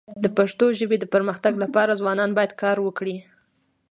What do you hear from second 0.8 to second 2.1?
د پرمختګ لپاره